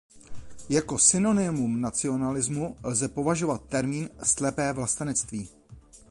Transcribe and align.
Jako 0.69 0.97
synonymum 0.97 1.81
nacionalismu 1.81 2.77
lze 2.83 3.07
považovat 3.07 3.65
termín 3.69 4.09
„slepé 4.23 4.73
vlastenectví“. 4.73 5.49